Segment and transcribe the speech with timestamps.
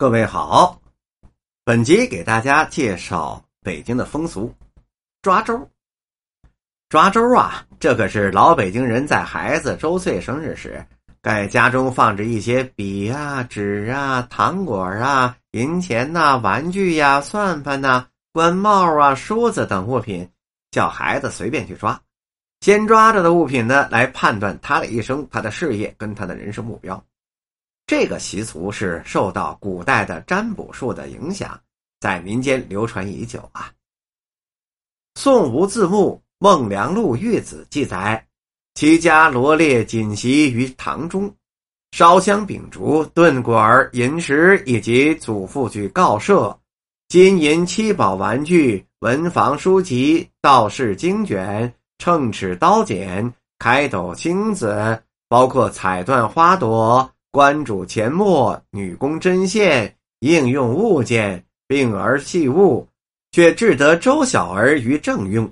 [0.00, 0.80] 各位好，
[1.64, 4.54] 本集给大家介绍北京的风俗——
[5.22, 5.68] 抓周。
[6.88, 10.86] 抓周啊，这可是老北京人在孩子周岁生日时，
[11.20, 20.30] 在家中放置一些笔啊、纸啊、糖果啊、银钱呐、玩具呀、算盘呐、官帽啊、梳子等物品，
[20.70, 22.00] 叫孩子随便去抓。
[22.60, 27.04] 先抓着的物品呢，来判断他的一生、他的事业跟他的人生目标。
[27.88, 31.58] 这个习俗是受到古代的占卜术的影响，
[32.00, 33.72] 在民间流传已久啊。
[35.14, 38.26] 宋吴字幕《孟良禄玉子》记载，
[38.74, 41.34] 其家罗列锦席于堂中，
[41.92, 46.56] 烧香秉烛、炖果儿银石以及祖父举告设，
[47.08, 51.72] 金银七宝玩具、文房书籍、道士经卷。
[52.00, 62.84] 秤尺刀剪、开斗青子，包括彩缎花朵、官主钱墨、女工针线、应用物件、病儿器物，
[63.30, 65.48] 却至得周小儿于正用。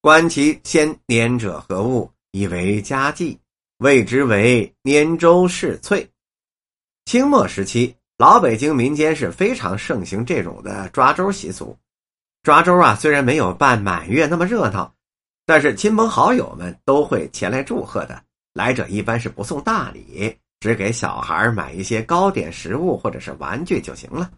[0.00, 3.36] 观其先拈者何物，以为家祭，
[3.78, 6.08] 谓之为拈周试翠。
[7.04, 11.76] 清末时期，老北京民间是非常盛行这种的抓周习俗。
[12.44, 14.94] 抓周啊，虽然没有办满月那么热闹。
[15.44, 18.22] 但是亲朋好友们都会前来祝贺的，
[18.54, 24.30] 来者一般是不送大礼，只给小孩买一些糕点、食物或者是玩具就行了。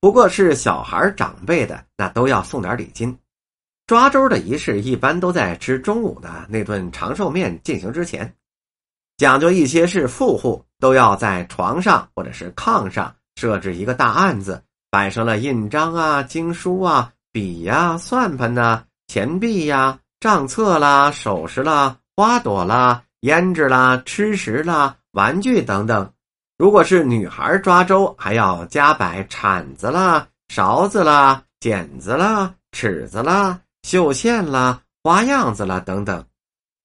[0.00, 3.16] 不过是小孩长辈的，那都要送点礼金。
[3.86, 8.34] 抓周的仪式一般都在吃中午的那顿长寿面进行之前，
[9.18, 20.00] 讲究一些是富户都要在床上或者是炕上设置一个大案子，摆上了印章啊、经书啊、笔呀、算盘呐、钱币呀。
[20.20, 26.08] 账册啦、首饰啦、花朵啦、胭脂啦、吃食啦、玩具等等。
[26.58, 36.24] 如果是女孩抓周，还要加摆铲子啦、勺子啦、剪子啦、尺子啦、绣线啦、花样子啦等等。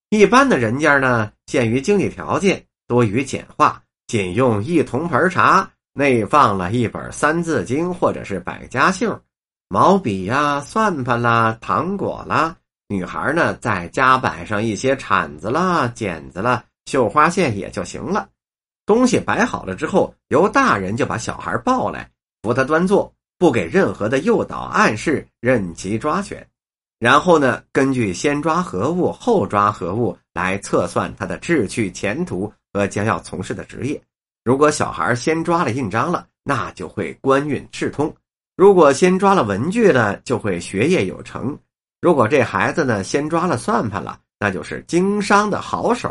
[0.09, 9.15] 一般的人家呢，限于经济条件，多于简化，仅用一铜盆茶，内放了一本《三字经》或者是百家姓，
[9.67, 12.55] 毛笔呀、算盘啦、糖果啦。
[12.88, 18.29] 女孩呢，再加摆上一些铲子啦、剪子啦、绣花线也就行了。
[18.85, 22.09] 东西摆好了之后，由大人就把小孩抱来，
[22.41, 26.45] 扶他端坐，不给任何的诱导暗示，任其抓选。
[26.99, 34.01] 然后呢，根据先抓何物，后抓何物来测算他的志趣、前途和将要从事的职业。
[34.44, 38.09] 如果小孩先抓了印章了，那就会官运赤通；
[38.55, 41.57] 如果先抓了文具了，就会学业有成。
[42.01, 46.09] 如果这孩子呢先抓了算盘了，那就是经商的好手；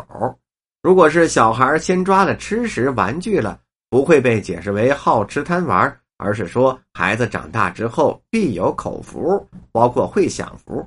[0.83, 3.57] 如果是小孩先抓了吃食玩具了，
[3.89, 10.85] 不会被解释为好吃贪玩，而是说孩子长大之后必有口福，包括会享福。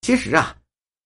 [0.00, 0.52] 其实啊，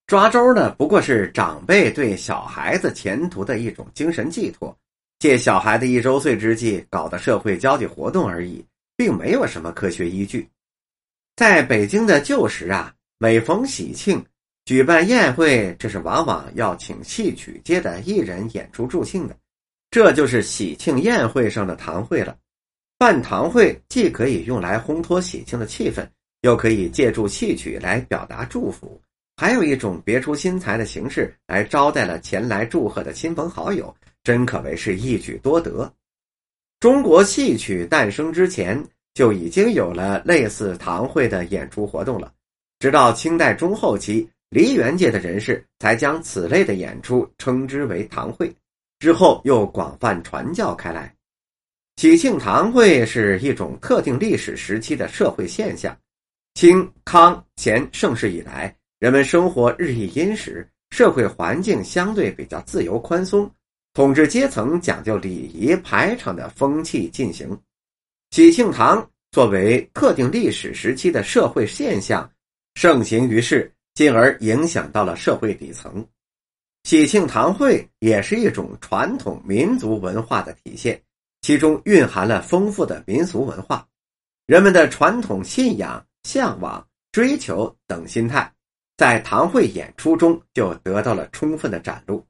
[0.06, 4.74] 抓周呢不过是长辈对小孩子前途的一种精神寄托，
[5.18, 8.64] 借小孩的一周岁之际搞的社会交际活动而已，
[8.96, 10.48] 并没有什么科学依据。
[11.36, 12.94] 在北京的旧时啊。
[13.22, 14.24] 每逢喜庆，
[14.70, 19.36] 举办宴会，这是往往要请戏曲界的艺人演出助兴的，
[19.91, 22.36] 这就是喜庆宴会上的堂会了。
[22.97, 26.06] 办堂会既可以用来烘托喜庆的气氛，
[26.42, 28.97] 又可以借助戏曲来表达祝福，
[29.36, 33.92] 还有一种别出心裁的形式来招待了前来祝贺的亲朋好友，
[34.22, 35.92] 真可谓是一举多得。
[36.78, 38.80] 中国戏曲诞生之前
[39.14, 42.32] 就已经有了类似堂会的演出活动了。
[42.78, 48.52] 直到清代中后期，梨园界的人士才将此类的演出称之为堂会，
[48.98, 51.14] 之后又广泛传教开来。
[51.96, 55.96] 喜庆堂会是一种特定历史时期的社会现象。
[56.54, 63.48] 清、康、乾盛世以来，人们生活日益殷实，社会环境相对比较自由宽松，
[63.94, 67.56] 统治阶层讲究礼仪排场的风气进行。
[68.32, 72.28] 喜庆堂作为特定历史时期的社会现象。
[72.74, 73.70] 盛行于世，
[74.00, 76.02] 进而影响到了社会底层。
[76.84, 80.98] 喜庆堂会也是一种传统民族文化的体现，
[81.42, 83.86] 其中蕴含了丰富的民俗文化，
[84.47, 86.82] 人们的传统信仰、向往、
[87.12, 88.50] 追求等心态，
[88.97, 92.24] 在堂会演出中就得到了充分的展露。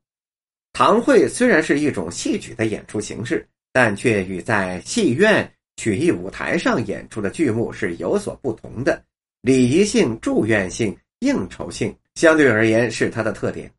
[0.73, 9.01] 堂会虽然是一种戏曲的演出形式，但却与在戏院、曲艺舞台上演出的剧目是有所不同的。
[9.41, 13.73] 礼仪性、祝愿性、应酬性相对而言是它的特点。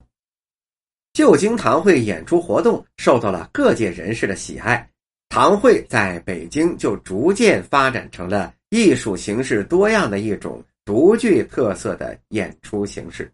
[1.14, 4.90] 旧京堂会演出活动受到了各界人士的喜爱，
[5.30, 13.32] 堂会在北京就逐渐发展成了艺术形式多样的一种独具特色的演出形式。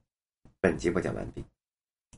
[0.60, 1.44] 本集播讲完毕。